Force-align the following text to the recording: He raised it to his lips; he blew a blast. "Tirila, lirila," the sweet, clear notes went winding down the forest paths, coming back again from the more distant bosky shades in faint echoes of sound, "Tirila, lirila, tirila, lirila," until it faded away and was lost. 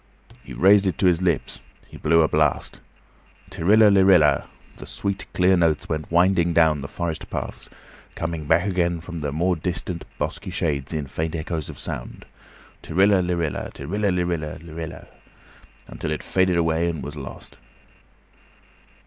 He 0.43 0.53
raised 0.55 0.87
it 0.87 0.97
to 0.97 1.05
his 1.05 1.21
lips; 1.21 1.61
he 1.87 1.95
blew 1.95 2.21
a 2.23 2.27
blast. 2.27 2.79
"Tirila, 3.51 3.91
lirila," 3.91 4.47
the 4.77 4.87
sweet, 4.87 5.27
clear 5.31 5.55
notes 5.55 5.87
went 5.87 6.09
winding 6.09 6.53
down 6.53 6.81
the 6.81 6.87
forest 6.87 7.29
paths, 7.29 7.69
coming 8.15 8.45
back 8.47 8.65
again 8.67 8.99
from 8.99 9.19
the 9.19 9.31
more 9.31 9.55
distant 9.55 10.05
bosky 10.17 10.49
shades 10.51 10.91
in 10.91 11.05
faint 11.05 11.35
echoes 11.35 11.69
of 11.69 11.77
sound, 11.77 12.25
"Tirila, 12.81 13.21
lirila, 13.21 13.71
tirila, 13.75 14.09
lirila," 14.09 15.07
until 15.85 16.09
it 16.09 16.23
faded 16.23 16.57
away 16.57 16.89
and 16.89 17.03
was 17.03 17.15
lost. 17.15 17.57